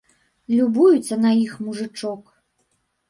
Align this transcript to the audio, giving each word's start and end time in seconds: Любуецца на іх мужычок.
Любуецца 0.53 1.19
на 1.25 1.35
іх 1.43 1.53
мужычок. 1.67 2.23